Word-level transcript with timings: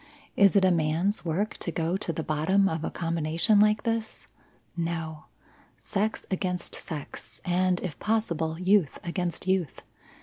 Is 0.35 0.55
it 0.55 0.65
a 0.65 0.71
man's 0.71 1.23
work 1.23 1.57
to 1.57 1.71
go 1.71 1.95
to 1.95 2.11
the 2.11 2.23
bottom 2.23 2.67
of 2.67 2.83
a 2.83 2.89
combination 2.89 3.59
like 3.59 3.83
this? 3.83 4.25
No. 4.75 5.25
Sex 5.77 6.25
against 6.31 6.73
sex, 6.73 7.39
and, 7.45 7.79
if 7.83 7.99
possible, 7.99 8.57
youth 8.57 8.97
against 9.03 9.45
youth. 9.45 9.83